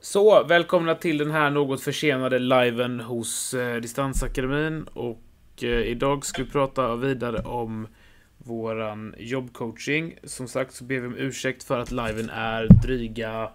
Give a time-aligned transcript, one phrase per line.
[0.00, 4.82] Så, välkomna till den här något försenade liven hos eh, Distansakademin.
[4.82, 5.22] Och
[5.62, 7.88] eh, idag ska vi prata vidare om
[8.38, 10.18] våran jobbcoaching.
[10.24, 13.50] Som sagt så ber vi om ursäkt för att liven är dryga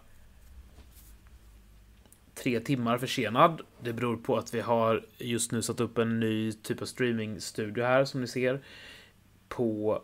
[2.36, 3.62] tre timmar försenad.
[3.84, 7.84] Det beror på att vi har just nu satt upp en ny typ av streamingstudio
[7.84, 8.64] här som ni ser
[9.50, 10.02] på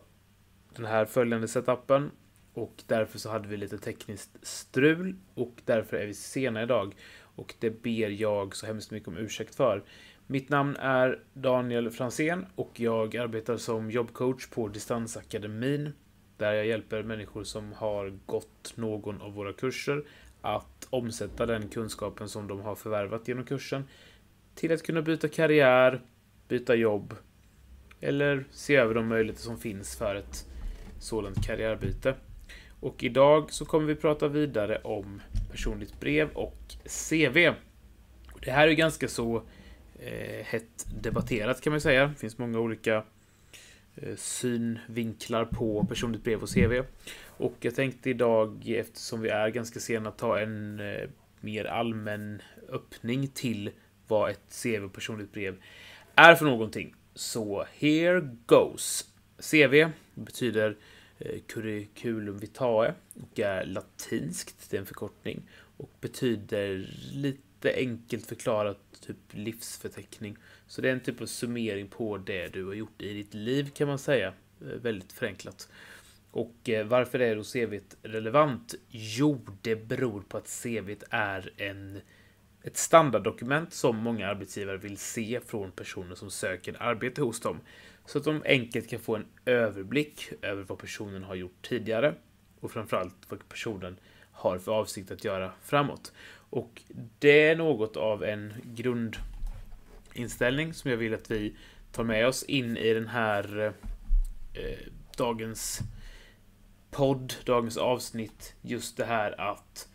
[0.76, 2.10] den här följande setupen.
[2.54, 6.94] Och därför så hade vi lite tekniskt strul och därför är vi sena idag.
[7.36, 9.82] Och det ber jag så hemskt mycket om ursäkt för.
[10.26, 15.92] Mitt namn är Daniel Fransén och jag arbetar som jobbcoach på Distansakademin.
[16.36, 20.04] Där jag hjälper människor som har gått någon av våra kurser
[20.40, 23.84] att omsätta den kunskapen som de har förvärvat genom kursen
[24.54, 26.00] till att kunna byta karriär,
[26.48, 27.14] byta jobb
[28.00, 30.46] eller se över de möjligheter som finns för ett
[30.98, 32.14] sådant karriärbyte.
[32.80, 36.58] Och idag så kommer vi prata vidare om personligt brev och
[37.10, 37.54] CV.
[38.44, 39.42] Det här är ganska så
[39.98, 42.06] eh, hett debatterat kan man säga.
[42.06, 43.04] Det finns många olika
[43.96, 46.82] eh, synvinklar på personligt brev och CV.
[47.26, 51.08] Och jag tänkte idag, eftersom vi är ganska sena, ta en eh,
[51.40, 53.70] mer allmän öppning till
[54.08, 55.56] vad ett CV och personligt brev
[56.14, 56.94] är för någonting.
[57.14, 59.04] Så here goes.
[59.50, 60.76] CV betyder Eh,
[61.20, 65.42] Eh, curriculum vitae och är latinskt, det är en förkortning
[65.76, 70.36] och betyder lite enkelt förklarat typ livsförteckning.
[70.66, 73.70] Så det är en typ av summering på det du har gjort i ditt liv
[73.74, 74.28] kan man säga,
[74.60, 75.68] eh, väldigt förenklat.
[76.30, 78.74] Och eh, varför är då CVt relevant?
[78.88, 82.00] Jo, det beror på att CVt är en,
[82.62, 87.60] ett standarddokument som många arbetsgivare vill se från personer som söker arbete hos dem.
[88.06, 92.14] Så att de enkelt kan få en överblick över vad personen har gjort tidigare
[92.60, 93.96] och framförallt vad personen
[94.32, 96.12] har för avsikt att göra framåt.
[96.50, 96.82] Och
[97.18, 101.56] det är något av en grundinställning som jag vill att vi
[101.92, 103.72] tar med oss in i den här
[104.54, 104.78] eh,
[105.16, 105.80] dagens
[106.90, 108.54] podd, dagens avsnitt.
[108.62, 109.88] Just det här att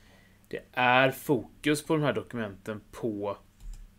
[0.47, 3.37] det är fokus på de här dokumenten på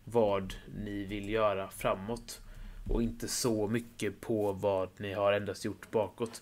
[0.03, 0.53] vad
[0.83, 2.41] ni vill göra framåt
[2.89, 6.41] och inte så mycket på vad ni har endast gjort bakåt.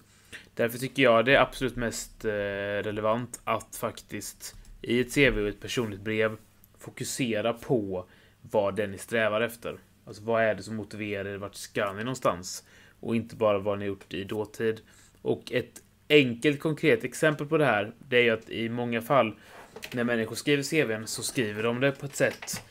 [0.53, 5.47] Därför tycker jag det är absolut mest eh, relevant att faktiskt i ett CV och
[5.47, 6.37] ett personligt brev
[6.77, 8.05] fokusera på
[8.41, 9.77] vad det ni strävar efter.
[10.05, 11.37] Alltså vad är det som motiverar er?
[11.37, 12.63] Vart ska ni någonstans?
[12.99, 14.81] Och inte bara vad ni gjort i dåtid.
[15.21, 19.35] Och ett enkelt konkret exempel på det här, det är ju att i många fall
[19.93, 22.61] när människor skriver CVn så skriver de det på ett sätt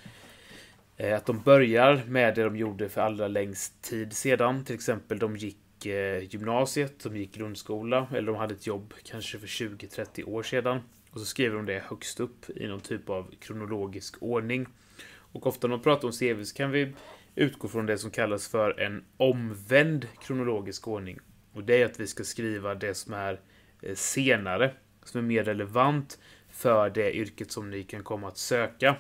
[0.97, 4.65] Eh, att de börjar med det de gjorde för allra längst tid sedan.
[4.65, 9.39] Till exempel de gick eh, gymnasiet, de gick grundskola eller de hade ett jobb kanske
[9.39, 10.81] för 20-30 år sedan.
[11.11, 14.67] Och så skriver de det högst upp i någon typ av kronologisk ordning.
[15.07, 16.93] Och ofta när man pratar om CV så kan vi
[17.35, 21.19] utgå från det som kallas för en omvänd kronologisk ordning.
[21.53, 23.41] Och det är att vi ska skriva det som är
[23.83, 26.19] eh, senare, som är mer relevant
[26.55, 28.97] för det yrket som ni kan komma att söka.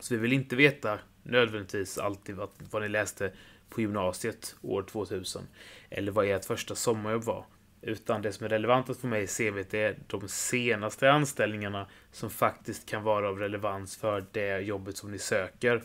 [0.00, 3.32] Så vi vill inte veta nödvändigtvis alltid vad, vad ni läste
[3.68, 5.42] på gymnasiet år 2000.
[5.90, 7.44] Eller vad ert första sommarjobb var.
[7.82, 12.30] Utan det som är relevant att få med i CVt är de senaste anställningarna som
[12.30, 15.82] faktiskt kan vara av relevans för det jobbet som ni söker.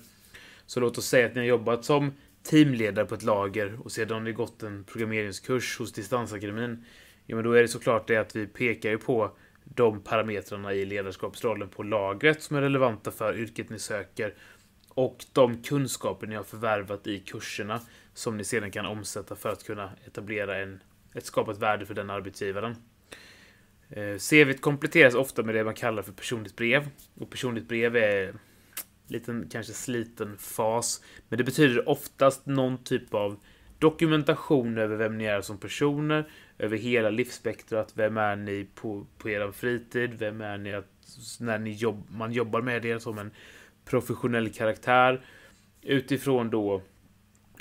[0.66, 4.14] Så låt oss säga att ni har jobbat som teamledare på ett lager och sedan
[4.14, 6.86] har ni gått en programmeringskurs hos Distansakademin.
[7.26, 9.32] Ja, men då är det såklart det att vi pekar ju på
[9.64, 14.34] de parametrarna i ledarskapsrollen på lagret som är relevanta för yrket ni söker
[14.90, 17.82] och de kunskaper ni har förvärvat i kurserna
[18.14, 22.10] som ni sedan kan omsätta för att kunna etablera en, ett skapat värde för den
[22.10, 22.76] arbetsgivaren.
[23.90, 26.90] Eh, CV kompletteras ofta med det man kallar för personligt brev.
[27.20, 28.40] Och personligt brev är en
[29.08, 31.04] liten, kanske sliten fas.
[31.30, 33.40] Men det betyder oftast någon typ av
[33.84, 37.94] dokumentation över vem ni är som personer, över hela livsspektrat.
[37.96, 40.14] Vem är ni på, på er fritid?
[40.14, 40.88] Vem är ni att,
[41.40, 43.32] när ni jobb, man jobbar med er som en
[43.86, 45.26] professionell karaktär
[45.82, 46.82] utifrån då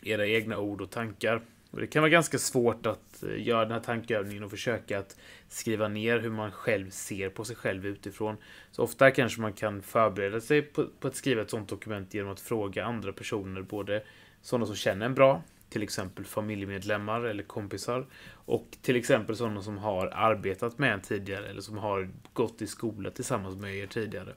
[0.02, 1.42] era egna ord och tankar.
[1.70, 5.16] Och det kan vara ganska svårt att eh, göra den här tankeövningen och försöka att
[5.48, 8.36] skriva ner hur man själv ser på sig själv utifrån.
[8.70, 12.32] Så ofta kanske man kan förbereda sig på, på att skriva ett sådant dokument genom
[12.32, 14.02] att fråga andra personer, både
[14.42, 15.42] sådana som känner en bra,
[15.72, 18.06] till exempel familjemedlemmar eller kompisar.
[18.30, 22.66] Och till exempel sådana som har arbetat med en tidigare eller som har gått i
[22.66, 24.34] skola tillsammans med er tidigare.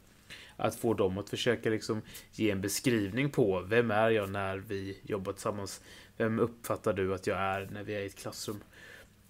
[0.57, 2.01] Att få dem att försöka liksom
[2.31, 5.81] ge en beskrivning på vem är jag när vi jobbar tillsammans?
[6.17, 8.63] Vem uppfattar du att jag är när vi är i ett klassrum?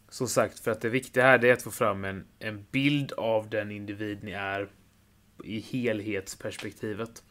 [0.10, 3.50] Som sagt, för att det viktiga här är att få fram en, en bild av
[3.50, 4.70] den individ ni är
[5.44, 7.24] i helhetsperspektivet.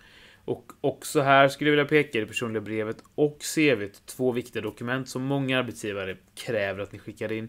[0.45, 4.63] Och också här skulle jag vilja peka i det personliga brevet och CVt, två viktiga
[4.63, 7.49] dokument som många arbetsgivare kräver att ni skickar in.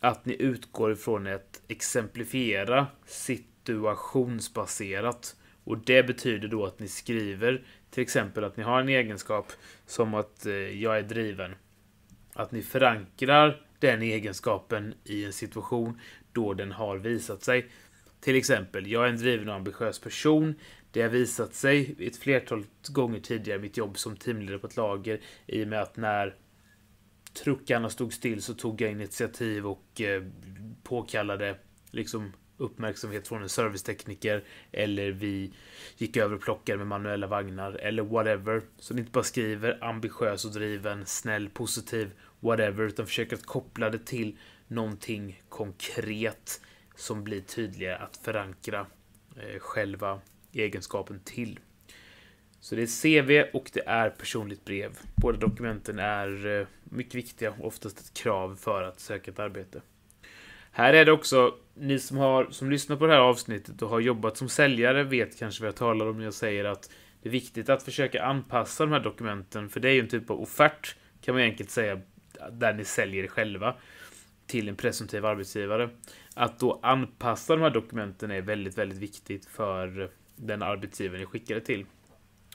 [0.00, 5.36] Att ni utgår ifrån att exemplifiera situationsbaserat.
[5.64, 9.52] Och det betyder då att ni skriver till exempel att ni har en egenskap
[9.86, 11.54] som att eh, jag är driven.
[12.32, 16.00] Att ni förankrar den egenskapen i en situation
[16.32, 17.66] då den har visat sig.
[18.20, 20.54] Till exempel, jag är en driven och ambitiös person.
[20.96, 24.76] Det har visat sig ett flertal gånger tidigare i mitt jobb som teamledare på ett
[24.76, 26.36] lager i och med att när
[27.42, 30.22] truckarna stod still så tog jag initiativ och eh,
[30.82, 31.58] påkallade
[31.90, 35.52] liksom uppmärksamhet från en servicetekniker eller vi
[35.96, 38.62] gick över och plockade med manuella vagnar eller whatever.
[38.78, 42.10] Så ni inte bara skriver ambitiös och driven, snäll, positiv,
[42.40, 44.38] whatever, utan försöker att koppla det till
[44.68, 46.60] någonting konkret
[46.94, 48.86] som blir tydligare att förankra
[49.36, 50.20] eh, själva
[50.52, 51.58] egenskapen till.
[52.60, 54.98] Så det är CV och det är personligt brev.
[55.14, 59.80] Båda dokumenten är eh, mycket viktiga och oftast ett krav för att söka ett arbete.
[60.70, 64.00] Här är det också, ni som, har, som lyssnar på det här avsnittet och har
[64.00, 66.90] jobbat som säljare vet kanske vad jag talar om när jag säger att
[67.22, 70.30] det är viktigt att försöka anpassa de här dokumenten, för det är ju en typ
[70.30, 72.00] av offert, kan man enkelt säga,
[72.52, 73.76] där ni säljer själva
[74.46, 75.90] till en presumtiv arbetsgivare.
[76.34, 81.60] Att då anpassa de här dokumenten är väldigt, väldigt viktigt för den arbetsgivaren ni skickade
[81.60, 81.86] till.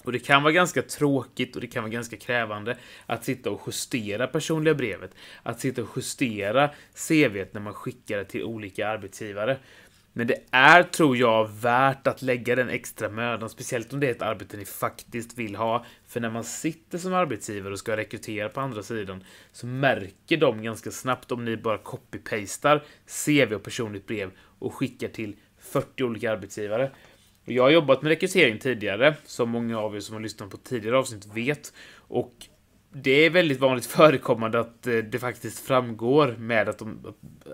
[0.03, 3.61] Och det kan vara ganska tråkigt och det kan vara ganska krävande att sitta och
[3.67, 5.11] justera personliga brevet.
[5.43, 6.69] Att sitta och justera
[7.07, 9.57] CV när man skickar det till olika arbetsgivare.
[10.13, 14.11] Men det är, tror jag, värt att lägga den extra mödan, speciellt om det är
[14.11, 15.85] ett arbete ni faktiskt vill ha.
[16.07, 20.63] För när man sitter som arbetsgivare och ska rekrytera på andra sidan så märker de
[20.63, 22.81] ganska snabbt om ni bara copy-pastar
[23.25, 26.91] CV och personligt brev och skickar till 40 olika arbetsgivare.
[27.45, 30.97] Jag har jobbat med rekrytering tidigare, som många av er som har lyssnat på tidigare
[30.97, 31.73] avsnitt vet.
[31.95, 32.33] Och
[32.93, 37.13] det är väldigt vanligt förekommande att eh, det faktiskt framgår med att de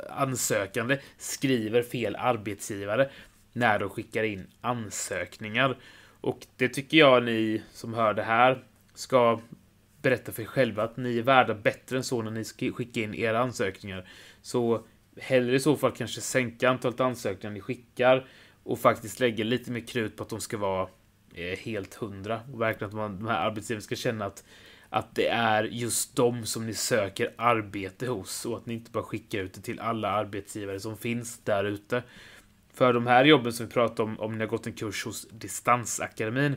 [0.09, 3.09] ansökande skriver fel arbetsgivare
[3.53, 5.77] när de skickar in ansökningar.
[6.21, 8.63] Och det tycker jag ni som hör det här
[8.93, 9.39] ska
[10.01, 13.15] berätta för er själva att ni är värda bättre än så när ni skickar in
[13.15, 14.09] era ansökningar.
[14.41, 14.85] Så
[15.19, 18.27] hellre i så fall kanske sänka antalet ansökningar ni skickar
[18.67, 20.89] och faktiskt lägga lite mer krut på att de ska vara
[21.33, 24.43] eh, helt hundra och verkligen att man, de här arbetsgivarna ska känna att
[24.89, 29.03] att det är just de som ni söker arbete hos och att ni inte bara
[29.03, 32.03] skickar ut det till alla arbetsgivare som finns där ute.
[32.73, 35.27] För de här jobben som vi pratar om, om ni har gått en kurs hos
[35.31, 36.55] Distansakademin,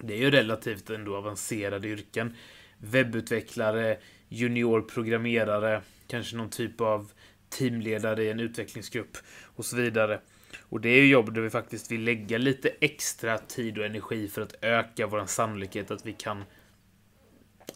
[0.00, 2.34] det är ju relativt ändå avancerade yrken.
[2.78, 3.98] Webbutvecklare,
[4.28, 7.12] juniorprogrammerare, kanske någon typ av
[7.48, 10.20] teamledare i en utvecklingsgrupp och så vidare.
[10.60, 14.28] Och det är ju jobb där vi faktiskt vill lägga lite extra tid och energi
[14.28, 16.44] för att öka vår sannolikhet att vi kan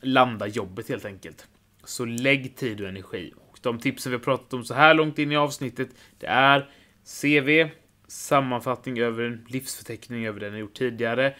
[0.01, 1.47] landa jobbet helt enkelt.
[1.85, 3.33] Så lägg tid och energi.
[3.37, 5.89] Och de tipsen vi har pratat om så här långt in i avsnittet,
[6.19, 6.71] det är
[7.21, 7.71] CV,
[8.07, 11.37] sammanfattning över en livsförteckning över det ni gjort tidigare.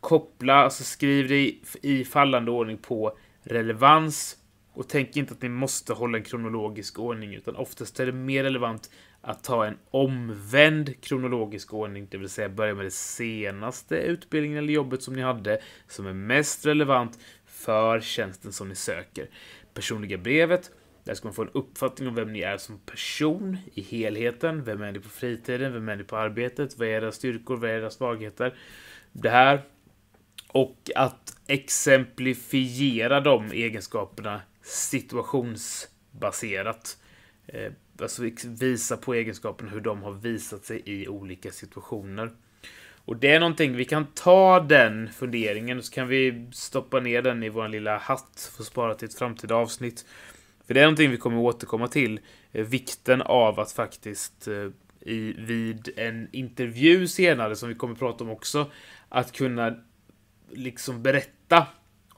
[0.00, 4.36] Koppla, alltså skriv det i fallande ordning på relevans.
[4.72, 8.44] Och tänk inte att ni måste hålla en kronologisk ordning, utan oftast är det mer
[8.44, 8.90] relevant
[9.26, 14.72] att ta en omvänd kronologisk ordning, det vill säga börja med det senaste utbildningen eller
[14.72, 19.30] jobbet som ni hade, som är mest relevant för tjänsten som ni söker.
[19.74, 20.70] Personliga brevet,
[21.04, 24.64] där ska man få en uppfattning om vem ni är som person i helheten.
[24.64, 25.72] Vem är ni på fritiden?
[25.72, 26.78] Vem är ni på arbetet?
[26.78, 27.56] Vad är era styrkor?
[27.56, 28.54] Vad är era svagheter?
[29.12, 29.62] Det här.
[30.48, 36.98] Och att exemplifiera de egenskaperna situationsbaserat.
[37.46, 42.30] Eh, alltså visa på egenskaperna hur de har visat sig i olika situationer.
[43.04, 47.22] Och det är någonting, vi kan ta den funderingen och så kan vi stoppa ner
[47.22, 50.06] den i vår lilla hatt för att spara till ett framtida avsnitt.
[50.66, 52.20] För det är någonting vi kommer återkomma till.
[52.52, 54.68] Eh, vikten av att faktiskt eh,
[55.00, 58.70] i, vid en intervju senare, som vi kommer prata om också,
[59.08, 59.76] att kunna
[60.50, 61.66] liksom berätta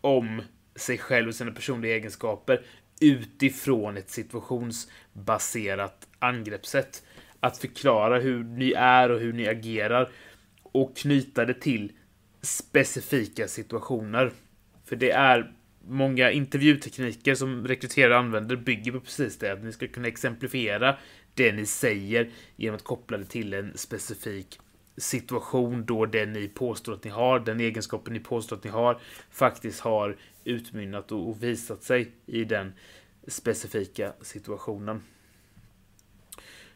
[0.01, 0.43] om
[0.77, 2.63] sig själv och sina personliga egenskaper
[3.01, 7.03] utifrån ett situationsbaserat angreppssätt.
[7.41, 10.11] Att förklara hur ni är och hur ni agerar
[10.63, 11.93] och knyta det till
[12.43, 14.33] specifika situationer.
[14.85, 15.53] För det är
[15.89, 19.53] många intervjutekniker som rekryterare använder bygger på precis det.
[19.53, 20.99] Att ni ska kunna exemplifiera
[21.35, 24.59] det ni säger genom att koppla det till en specifik
[24.99, 29.01] situation då det ni påstår att ni har, den egenskapen ni påstår att ni har,
[29.31, 32.73] faktiskt har utmynnat och visat sig i den
[33.27, 35.03] specifika situationen.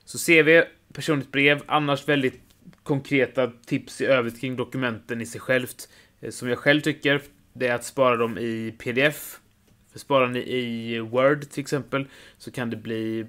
[0.04, 0.62] Så CV,
[0.92, 2.40] personligt brev, annars väldigt
[2.82, 5.88] konkreta tips i övrigt kring dokumenten i sig självt.
[6.20, 9.40] Eh, som jag själv tycker, det är att spara dem i pdf.
[9.92, 12.06] För sparar ni i Word till exempel
[12.38, 13.26] så kan det bli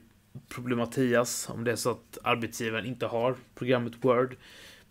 [0.49, 4.35] problematias om det är så att arbetsgivaren inte har programmet Word.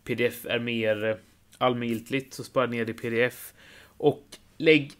[0.04, 1.16] Pdf är mer eh,
[1.58, 3.54] allmängiltigt, så spara ner det i pdf.
[3.96, 4.22] Och
[4.56, 4.92] lägg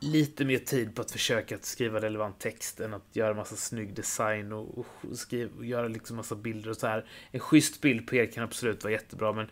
[0.00, 3.94] lite mer tid på att försöka att skriva relevant text än att göra massa snygg
[3.94, 4.86] design och, och,
[5.18, 7.06] skriva, och göra liksom massa bilder och så här.
[7.30, 9.46] En schysst bild på er kan absolut vara jättebra, men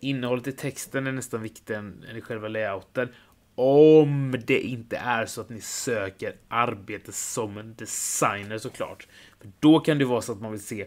[0.00, 3.08] innehållet i texten är nästan viktigare än, än i själva layouten.
[3.54, 9.08] Om det inte är så att ni söker arbete som en designer såklart.
[9.40, 10.86] För då kan det vara så att man vill se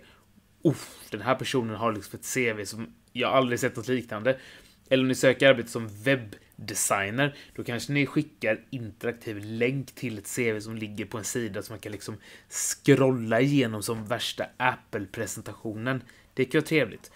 [1.10, 4.40] den här personen har liksom ett CV som jag aldrig sett något liknande.
[4.90, 10.36] Eller om ni söker arbete som webbdesigner, då kanske ni skickar interaktiv länk till ett
[10.36, 12.18] CV som ligger på en sida som man kan liksom
[12.50, 16.04] scrolla igenom som värsta Apple-presentationen.
[16.34, 17.12] Det kan vara trevligt.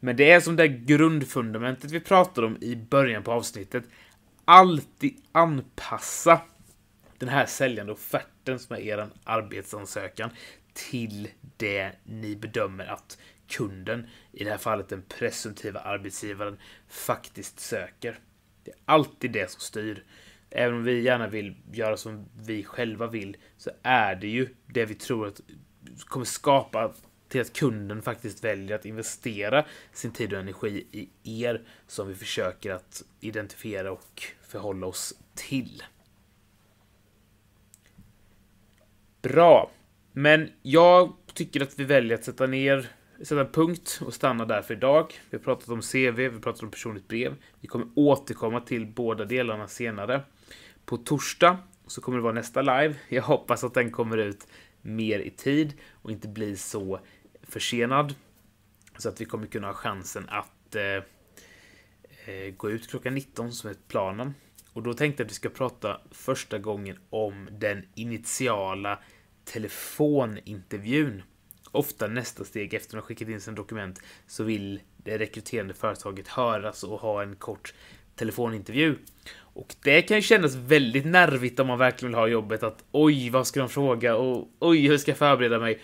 [0.00, 3.84] Men det är som det grundfundamentet vi pratade om i början på avsnittet.
[4.44, 6.40] Alltid anpassa
[7.18, 10.30] den här säljande offerten som är er arbetsansökan
[10.90, 13.18] till det ni bedömer att
[13.48, 16.58] kunden, i det här fallet den presumtiva arbetsgivaren,
[16.88, 18.18] faktiskt söker.
[18.64, 20.04] Det är alltid det som styr.
[20.50, 24.84] Även om vi gärna vill göra som vi själva vill, så är det ju det
[24.84, 25.40] vi tror att
[25.98, 26.94] kommer skapa
[27.28, 30.86] till att kunden faktiskt väljer att investera sin tid och energi
[31.22, 35.82] i er som vi försöker att identifiera och förhålla oss till.
[39.22, 39.70] Bra.
[40.18, 42.88] Men jag tycker att vi väljer att sätta ner
[43.22, 45.14] sätta en punkt och stanna där för idag.
[45.30, 47.34] Vi har pratat om CV, vi har pratat om personligt brev.
[47.60, 50.22] Vi kommer återkomma till båda delarna senare.
[50.84, 52.94] På torsdag så kommer det vara nästa live.
[53.08, 54.46] Jag hoppas att den kommer ut
[54.82, 57.00] mer i tid och inte blir så
[57.42, 58.14] försenad.
[58.96, 60.82] Så att vi kommer kunna ha chansen att eh,
[62.34, 64.34] eh gå ut klockan 19 som är planen.
[64.72, 68.98] Och då tänkte jag att vi ska prata första gången om den initiala
[69.52, 71.22] telefonintervjun
[71.72, 76.28] ofta nästa steg efter att ha skickat in sina dokument så vill det rekryterande företaget
[76.28, 77.74] höras och ha en kort
[78.16, 78.96] telefonintervju.
[79.36, 83.30] Och det kan ju kännas väldigt nervigt om man verkligen vill ha jobbet att oj,
[83.30, 85.80] vad ska de fråga och oj, hur ska jag förbereda mig?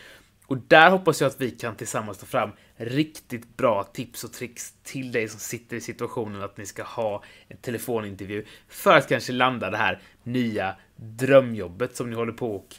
[0.47, 4.75] Och där hoppas jag att vi kan tillsammans ta fram riktigt bra tips och tricks
[4.83, 9.33] till dig som sitter i situationen att ni ska ha en telefonintervju för att kanske
[9.33, 12.76] landa det här nya drömjobbet som ni håller på och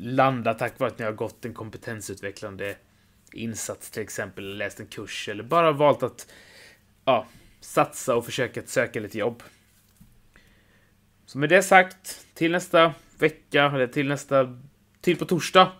[0.00, 2.76] landa tack vare att ni har gått en kompetensutvecklande
[3.32, 6.32] insats till exempel, läst en kurs eller bara valt att
[7.04, 7.26] ja,
[7.60, 9.42] satsa och försöka söka lite jobb.
[11.26, 14.58] Så med det sagt, till nästa vecka, eller till nästa,
[15.00, 15.72] till på torsdag.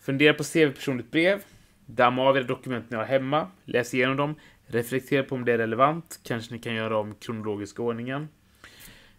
[0.00, 1.42] Fundera på CV personligt brev.
[1.86, 3.50] Damma av era dokument ni har hemma.
[3.64, 4.34] Läs igenom dem.
[4.66, 6.20] Reflektera på om det är relevant.
[6.22, 8.28] Kanske ni kan göra om kronologiska ordningen.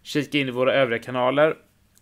[0.02, 1.56] Kika in i våra övriga kanaler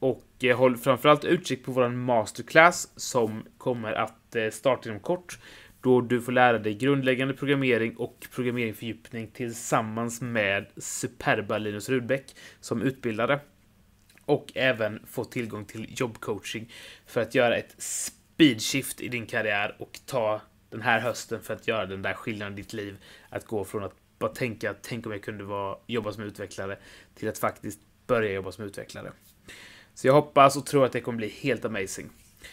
[0.04, 5.38] och eh, håll framförallt utkik på våran masterclass som kommer att eh, starta inom kort.
[5.80, 12.24] Då du får lära dig grundläggande programmering och programmeringfördjupning tillsammans med superba Linus Rudbeck
[12.60, 13.40] som utbildare.
[14.24, 16.72] Och även få tillgång till jobbcoaching
[17.06, 21.68] för att göra ett speedshift i din karriär och ta den här hösten för att
[21.68, 22.96] göra den där skillnaden i ditt liv.
[23.28, 26.78] Att gå från att bara tänka, tänk om jag kunde vara, jobba som utvecklare,
[27.14, 29.12] till att faktiskt börja jobba som utvecklare.
[29.94, 32.10] Så jag hoppas och tror att det kommer bli helt amazing.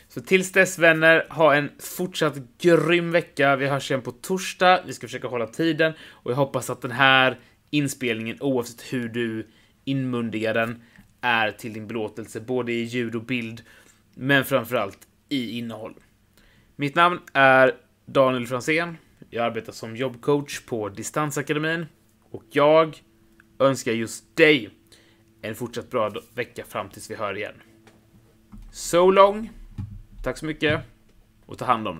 [0.07, 3.55] Så tills dess vänner, ha en fortsatt grym vecka.
[3.55, 4.83] Vi hörs igen på torsdag.
[4.85, 9.47] Vi ska försöka hålla tiden och jag hoppas att den här inspelningen, oavsett hur du
[9.85, 10.83] inmundigar den,
[11.21, 13.61] är till din belåtelse, både i ljud och bild,
[14.15, 15.93] men framförallt i innehåll.
[16.75, 18.97] Mitt namn är Daniel Fransén.
[19.29, 21.85] Jag arbetar som jobbcoach på Distansakademin
[22.31, 23.01] och jag
[23.59, 24.69] önskar just dig
[25.41, 27.61] en fortsatt bra vecka fram tills vi hör igen.
[28.71, 29.49] So long!
[30.23, 30.81] Tack så mycket
[31.45, 31.89] och ta hand om